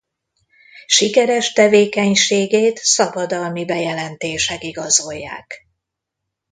[0.85, 5.67] Sikeres tevékenységét szabadalmi bejelentések igazolják.